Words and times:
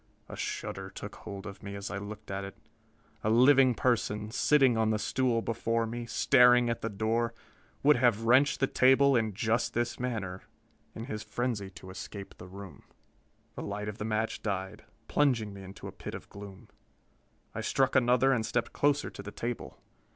A 0.27 0.35
shudder 0.35 0.89
took 0.89 1.13
hold 1.17 1.45
of 1.45 1.61
me 1.61 1.75
as 1.75 1.91
I 1.91 1.99
looked 1.99 2.31
at 2.31 2.43
it. 2.43 2.57
A 3.23 3.29
living 3.29 3.75
person, 3.75 4.31
sitting 4.31 4.75
on 4.75 4.89
the 4.89 4.97
stool 4.97 5.43
before 5.43 5.85
me, 5.85 6.07
staring 6.07 6.71
at 6.71 6.81
the 6.81 6.89
door, 6.89 7.35
would 7.83 7.97
have 7.97 8.23
wrenched 8.23 8.61
the 8.61 8.65
table 8.65 9.15
in 9.15 9.35
just 9.35 9.75
this 9.75 9.99
manner 9.99 10.41
in 10.95 11.03
his 11.05 11.21
frenzy 11.21 11.69
to 11.77 11.91
escape 11.91 12.33
from 12.33 12.43
the 12.43 12.51
room! 12.51 12.81
The 13.53 13.61
light 13.61 13.87
of 13.87 13.99
the 13.99 14.05
match 14.05 14.41
died, 14.41 14.85
plunging 15.07 15.53
me 15.53 15.61
into 15.61 15.85
a 15.87 15.91
pit 15.91 16.15
of 16.15 16.29
gloom. 16.29 16.69
I 17.53 17.61
struck 17.61 17.95
another 17.95 18.33
and 18.33 18.43
stepped 18.43 18.73
closer 18.73 19.11
to 19.11 19.21
the 19.21 19.29
table. 19.31 19.77